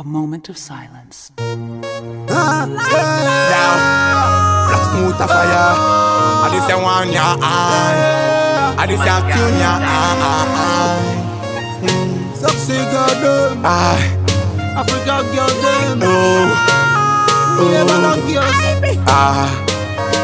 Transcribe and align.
A 0.00 0.02
moment 0.02 0.48
of 0.48 0.56
silence. 0.56 1.30
Now, 1.36 2.64
black 4.64 4.82
smooth 4.88 5.12
fire. 5.18 5.76
I 6.40 6.48
just 6.54 6.66
say 6.66 6.74
one 6.74 7.12
ya. 7.12 7.36
I 8.80 8.86
just 8.88 9.04
say 9.04 9.20
two 9.28 9.48
ya. 9.60 9.76
Sexy 12.34 12.80
girl 12.88 13.12
them, 13.20 13.60
Aye, 13.62 14.08
Africa 14.80 15.20
girl 15.36 15.52
them, 15.60 16.00
oh, 16.02 16.48
Lebanon 17.60 18.20
ah. 19.06 19.52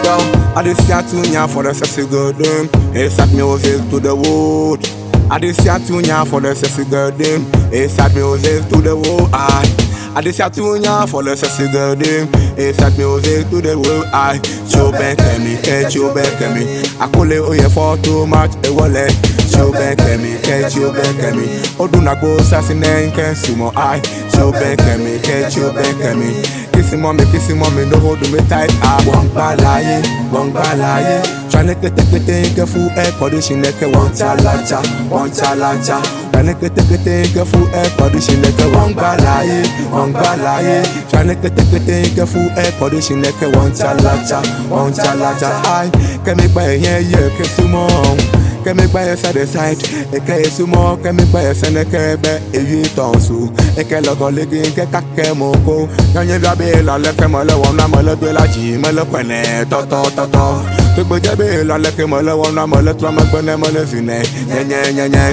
Yo, 0.03 0.17
I 0.57 0.63
just 0.65 0.81
say 0.89 1.03
two 1.11 1.21
ya 1.31 1.47
for 1.47 1.63
the 1.65 1.75
sexy 1.75 2.07
girl 2.07 2.33
them. 2.33 2.71
Hey, 2.95 3.11
sad 3.11 3.31
music 3.35 3.91
to 3.91 4.01
the 4.01 4.17
wood. 4.17 5.06
I 5.29 5.39
just 5.41 5.61
had 5.67 5.85
to 5.87 6.01
now 6.03 6.25
for 6.25 6.41
the 6.41 6.55
sexy 6.55 6.85
girl 6.85 7.11
them. 7.11 7.45
It's 7.73 7.99
music 8.15 8.69
to 8.71 8.81
the 8.81 8.95
whole 8.95 9.29
eye. 9.33 9.86
I 10.17 10.23
just 10.23 10.39
say 10.39 10.49
two 10.49 10.81
ya 10.81 11.05
for 11.05 11.23
the 11.23 11.37
sexy 11.37 11.71
girl 11.71 11.95
them. 11.95 12.33
Hey, 12.57 12.73
sad 12.73 12.97
music 12.97 13.51
to 13.51 13.61
the 13.61 13.77
wood. 13.77 14.09
Aye. 14.17 14.41
Show 14.65 14.91
back 14.91 15.21
at 15.21 15.41
me, 15.45 15.61
catch 15.61 15.95
you 15.95 16.09
back 16.15 16.41
at 16.41 16.57
me. 16.57 16.65
I 16.97 17.05
call 17.13 17.29
it 17.29 17.45
oh 17.45 17.69
for 17.69 18.01
too 18.01 18.27
much. 18.27 18.57
A 18.65 18.73
wallet. 18.73 19.13
Show 19.53 19.73
back 19.73 20.01
at 20.01 20.17
me, 20.19 20.41
catch 20.41 20.75
you 20.75 20.89
back 20.89 21.21
at 21.21 21.37
me. 21.37 21.61
Oduna 21.77 22.19
go 22.19 22.35
assassinate, 22.37 23.13
can 23.13 23.37
see 23.37 23.55
more 23.55 23.77
eye. 23.77 24.01
Show 24.33 24.53
back 24.53 24.81
at 24.81 25.01
me, 25.01 25.21
catch 25.21 25.55
you 25.55 25.69
back 25.77 26.01
at 26.01 26.17
me. 26.17 26.41
Kissing 26.73 27.01
mommy, 27.01 27.25
kissing 27.33 27.59
mommy, 27.59 27.85
no 27.85 28.01
hold 28.01 28.21
me 28.33 28.39
tight. 28.49 28.73
Ah, 28.81 29.01
one 29.05 29.29
balaye, 29.37 30.01
one 30.33 30.53
balaye. 30.53 31.21
Tryna 31.53 31.81
get 31.81 31.97
the 31.97 32.03
thing, 32.21 32.55
get 32.55 32.69
full 32.69 32.89
air 32.91 33.13
condition, 33.13 33.63
like 33.63 33.81
a 33.83 33.89
one 33.89 34.13
chalacha, 34.13 34.81
one 35.11 35.31
chalacha. 35.31 36.01
Tryna 36.01 36.13
get 36.13 36.26
Tani 36.37 36.53
kété 36.61 36.83
kété 36.91 37.13
ike 37.25 37.43
fún 37.51 37.65
ẹ̀kọ́ 37.83 38.05
ọdún 38.07 38.21
ṣìlẹ̀kẹ̀ 38.27 38.67
wọ́n 38.75 38.89
ń 38.91 38.95
gbà 38.99 39.11
láàyè 39.25 39.59
wọ́n 39.95 40.07
ń 40.09 40.13
gbà 40.17 40.31
láàyè. 40.45 40.77
Tani 41.11 41.35
kété 41.43 41.63
kété 41.73 41.95
ike 42.09 42.25
fún 42.33 42.47
ẹ̀kọ́ 42.65 42.85
ọdún 42.87 43.01
ṣìlẹ̀kẹ̀ 43.07 43.49
wọ́n 43.55 43.69
ń 43.69 43.73
tsalaja 43.77 44.39
wọ́n 44.73 44.87
ń 44.89 44.93
tsalaja. 44.97 45.49
Ayi 45.77 45.91
kẹ́mi 46.25 46.45
gba 46.53 46.63
ẹ̀yẹ́ 46.75 47.05
yẹ 47.13 47.21
kí 47.37 47.45
súnmọ́ 47.55 47.85
ọ̀hún. 48.01 48.19
Kẹ́mi 48.65 48.85
gba 48.91 49.01
ẹ̀ 49.13 49.17
sẹ́dẹ̀ 49.23 49.47
sáìd. 49.55 49.79
Ike 50.17 50.35
yẹ 50.43 50.49
súnmọ́ 50.57 50.85
kẹ́mi 51.03 51.25
gba 51.31 51.39
ẹ̀ 51.51 51.55
sẹ́nẹ́kẹ́ 51.61 52.17
bẹ́ 52.25 52.37
èyí 52.59 52.79
tàn 52.97 53.15
so. 53.27 53.37
Ike 53.81 53.97
lọ́gọ̀ 54.07 54.29
léegi 54.37 54.59
ike 54.69 54.85
kakẹ́ 54.95 55.35
mọ 55.41 55.49
ko. 55.67 55.75
Nyɔnyi 56.15 56.37
bia 56.43 56.53
bee 56.61 56.83
lɔlẹ́ 56.89 57.13
kẹ́ 57.19 57.29
mọ 57.33 57.41
lé 57.49 57.55
wɔm 57.63 57.75
ná 57.79 57.85
mọ 57.93 57.99
lé 58.07 58.13
do 58.21 58.29
la 58.37 58.45
dzi 58.53 58.65
mọ 58.83 58.91
lé 58.97 59.03
pẹ̀lẹ́ 59.13 59.65
tɔtɔtɔtɔ. 59.71 60.45
Togbedze 60.97 61.33
bee 61.41 61.65
lɔlẹ́ 61.71 61.93
kẹ́ 61.97 62.07
mọ 62.13 62.19
lé 62.27 62.33
wɔm 62.41 62.53
ná 62.59 62.63
mọ 62.73 62.79
lé 62.87 62.93
trɔ 63.01 63.09
megbe 63.17 63.39
nɛ 63.47 63.53
mọ 63.63 63.69
lé 63.77 63.83
vi 63.91 64.01
nɛ 64.09 64.17
nyɛnyɛnyɛnyɛ. 64.51 65.25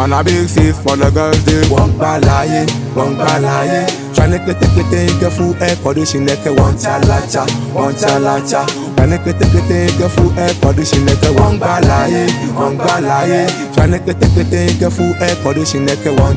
Man 0.00 0.14
I 0.14 0.22
big 0.22 0.48
six 0.48 0.78
for 0.82 0.96
the 0.96 1.10
girls 1.16 1.44
dey 1.44 1.60
wọ́n 1.72 1.90
gbà 1.96 2.12
láyé 2.26 2.60
wọ́n 2.96 3.10
gbà 3.18 3.32
láyé 3.46 3.80
tryna 4.14 4.38
kétékété 4.46 4.98
ńkẹ́ 5.12 5.30
fún 5.36 5.50
air 5.66 5.76
condition 5.84 6.22
ẹ̀kẹ́ 6.34 6.52
wọ́n 6.58 6.72
chalacha 6.82 7.42
wọ́n 7.76 7.92
chalacha 8.00 8.60
tryna 8.96 9.16
kétékété 9.24 9.76
ńkẹ́ 9.92 10.08
fún 10.14 10.28
air 10.44 10.54
condition 10.62 11.02
ẹ̀kẹ́ 11.12 11.30
wọ́n 11.38 11.54
gbà 11.60 11.72
láyé 11.90 12.22
wọ́n 12.58 12.72
gbà 12.80 12.94
láyé 13.10 13.40
tryna 13.74 13.98
kétékété 14.06 14.58
ńkẹ́ 14.72 14.90
fún 14.96 15.10
air 15.26 15.36
condition 15.44 15.82
ẹ̀kẹ́ 15.94 16.12
wọ́n 16.18 16.34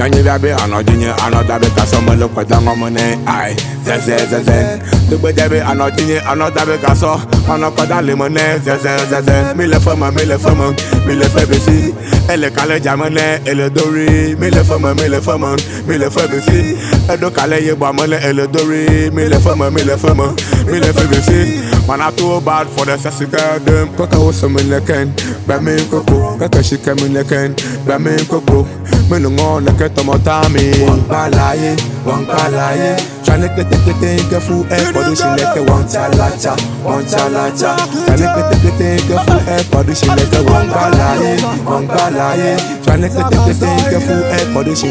Nyɔnu 0.00 0.22
ɖa 0.24 0.38
be 0.40 0.48
anɔdzi 0.52 0.96
nye 0.96 1.10
anɔda 1.24 1.60
be 1.60 1.68
gasɔ 1.76 2.00
mele 2.06 2.26
kɔda 2.34 2.56
ŋɔme 2.64 2.88
ne 2.90 3.18
ae 3.28 3.54
zɛzɛzɛzɛ. 3.84 4.80
Togbedze 5.10 5.48
be 5.50 5.58
anɔdzi 5.60 6.02
nye 6.08 6.18
anɔda 6.24 6.64
be 6.64 6.78
gasɔ 6.80 7.20
anɔ 7.52 7.68
kɔda 7.76 8.06
le 8.06 8.16
me 8.16 8.28
ne 8.30 8.40
zɛzɛzɛzɛ. 8.64 9.56
Mi 9.56 9.66
le 9.66 9.76
fɛ 9.76 9.92
me 10.00 10.10
mi 10.16 10.24
le 10.24 10.38
fɛ 10.38 10.56
me 10.56 10.74
mi 11.06 11.14
le 11.20 11.26
fɛ 11.28 11.44
besi. 11.44 11.92
Ele 12.30 12.48
ka 12.50 12.62
dzame 12.64 13.10
ne 13.12 13.40
ele 13.44 13.68
do 13.68 13.84
ri. 13.92 14.34
Mi 14.40 14.48
le 14.48 14.62
fɛ 14.64 14.80
me 14.80 14.94
mi 15.02 15.06
le 15.08 15.20
fɛ 15.20 15.36
me 15.38 15.56
mi 15.86 15.98
le 15.98 16.08
fɛ 16.08 16.28
besi. 16.32 16.78
Eɖo 17.06 17.34
ka 17.34 17.44
le 17.44 17.60
yebɔ 17.60 17.92
me 17.92 18.06
ne 18.06 18.16
ele 18.24 18.46
do. 18.46 18.64
Mi 18.64 19.28
le 19.28 19.36
fɛ 19.36 19.54
me 19.54 19.68
mi 19.68 19.82
le 19.84 19.96
fɛ 19.96 20.16
me 20.16 20.32
mi 20.72 20.80
le 20.80 20.92
fɛ 20.94 21.04
besi. 21.12 21.86
Mana 21.86 22.10
too 22.16 22.40
bad 22.40 22.66
for 22.70 22.86
the 22.86 22.96
sexy 22.96 23.26
girl 23.26 23.58
dem. 23.66 23.88
Kɔkɛ 23.98 24.16
wo 24.18 24.32
sɔ 24.32 24.48
mi 24.50 24.62
lɛ 24.62 24.80
kɛn. 24.80 25.12
Bɛ 25.46 25.60
mi 25.60 25.76
koko 25.90 26.38
kɛkɛ 26.40 26.64
si 26.64 26.78
kɛ 26.78 26.96
mi 27.02 27.14
lɛ 27.14 27.22
kɛn. 27.24 27.54
Bɛ 27.84 28.00
mi 28.00 28.24
koko. 28.24 28.66
Me 29.10 29.18
lo 29.18 29.30
ngon 29.30 29.64
na 29.64 29.72
ke 29.72 29.88
tomo 29.90 30.14
tami 30.26 30.70
Wang 30.86 31.02
balaye 31.10 31.74
Wang 32.06 32.24
balaye 32.26 32.94
Tryna 33.24 33.48
kete 33.56 33.76
kete 33.84 34.10
ke 34.30 34.38
fu 34.40 34.62
e 34.70 34.78
Kodu 34.94 35.14
she 35.18 35.28
leke 35.34 35.60
wang 35.68 35.84
chalacha 35.92 36.54
Wang 36.84 37.04
chalacha. 37.10 37.74
Tryna 38.06 38.26
kete 38.36 38.56
kete 38.62 38.88
ke 39.08 39.16
fu 39.26 39.34
e 39.50 39.56
Kodu 39.72 39.94
she 39.98 40.06
leke 40.06 40.40
wang 40.46 40.68
balaye 40.70 41.32
Wang 41.66 41.86
balaye 41.88 42.54
Tryna 42.86 43.08
kete 43.10 43.36
kete 43.46 43.70
ke 43.90 43.98
fu 44.06 44.14
e 44.14 44.40
Kodu 44.54 44.72
she 44.78 44.88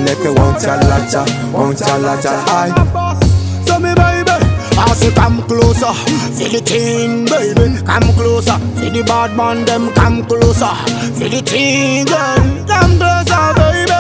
I 4.90 4.94
say 4.96 5.14
come 5.14 5.42
closer, 5.44 5.94
feel 6.34 6.50
the 6.50 6.62
thing, 6.66 7.26
baby. 7.26 7.78
Come 7.86 8.10
closer, 8.18 8.58
feel 8.80 8.92
the 8.92 9.04
bad 9.06 9.38
man 9.38 9.64
them. 9.66 9.94
Come 9.94 10.26
closer, 10.26 10.74
feel 11.14 11.30
the 11.30 11.42
thing, 11.46 12.06
girl. 12.06 12.42
Come 12.66 12.98
closer, 12.98 13.54
baby. 13.54 13.94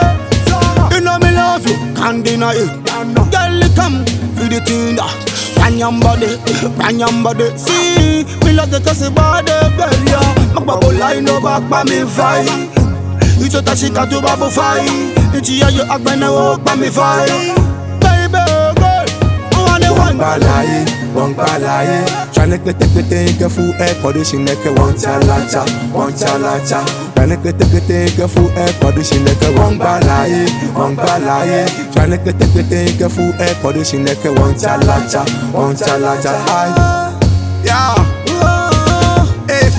You 0.95 1.01
know 1.05 1.19
me 1.19 1.29
love 1.31 1.65
you, 1.67 1.77
can't 1.95 2.25
deny 2.25 2.53
it. 2.57 2.71
Girl, 3.29 3.61
come, 3.77 4.03
feel 4.35 4.49
the 4.49 4.59
thing, 4.65 4.97
ah. 4.99 5.13
da. 5.13 5.61
Bang 5.61 5.77
your 5.77 5.91
body, 5.93 6.37
bang 6.77 6.99
your 6.99 7.13
body. 7.23 7.55
See, 7.57 8.25
me 8.43 8.53
love 8.53 8.71
the 8.71 8.79
tossy 8.79 9.09
body, 9.13 9.53
girl, 9.77 9.93
yeah. 10.09 10.53
Mak 10.55 10.65
babo 10.65 10.89
line 10.97 11.23
no 11.25 11.39
back 11.39 11.69
by 11.69 11.83
me 11.83 12.01
fly. 12.09 12.43
Icho 13.39 13.61
tashika 13.61 14.09
tu 14.09 14.19
babu 14.21 14.49
fai. 14.49 14.85
Ichi 15.37 15.59
ya 15.59 15.69
yo 15.69 15.83
akbana 15.85 16.31
wo 16.31 16.57
ba 16.57 16.75
mi 16.75 16.89
fai. 16.89 17.27
Baby, 17.29 17.53
girl, 17.53 17.55
I 17.55 17.58
láyé 20.45 20.79
wọ́n 21.15 21.29
gbà 21.35 21.49
láyé 21.65 21.97
tryna 22.33 22.57
kétékété 22.65 23.17
ńkẹ́ 23.31 23.49
fún 23.55 23.69
air 23.83 23.95
condition 24.01 24.41
ẹ̀kẹ́ 24.53 24.71
wọ́n 24.77 24.93
chalacha 25.01 25.61
wọ́n 25.95 26.11
chalacha 26.19 26.79
tryna 27.15 27.35
kétékété 27.43 27.95
ńkẹ́ 28.09 28.27
fún 28.33 28.47
air 28.61 28.73
condition 28.81 29.21
ẹ̀kẹ́ 29.31 29.49
wọ́n 29.57 29.73
gbà 29.79 29.93
láyé 30.09 30.41
wọ́n 30.77 30.91
gbà 30.99 31.13
láyé 31.27 31.59
tryna 31.93 32.17
kétékété 32.25 32.77
ńkẹ́ 32.91 33.09
fún 33.15 33.29
air 33.43 33.55
condition 33.63 34.01
ẹ̀kẹ́ 34.13 34.31
wọ́n 34.37 34.51
chalacha 34.61 35.21
wọ́n 35.55 35.71
chalacha. 35.79 36.31
Yeah, 37.69 37.95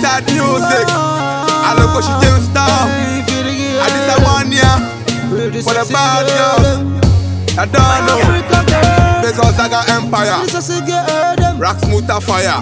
sad 0.03 0.25
music. 0.37 0.89
Alokoshi 1.69 2.13
James 2.23 2.45
Star. 2.51 2.89
Adisa 3.85 4.15
year 4.53 4.77
for 5.65 5.75
the 5.75 5.85
bad 5.93 6.27
girls. 6.29 6.69
I 7.59 7.65
don't 7.67 8.07
know. 8.07 8.10
Saga 10.61 11.07
Empire. 11.09 11.57
RasMuta 11.59 12.21
Fyah. 12.21 12.61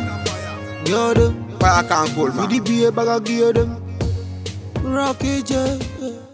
Fire 1.58 1.82
can't 1.88 2.10
cool 2.14 2.32
man. 2.32 2.48
RockyJay. 4.84 6.27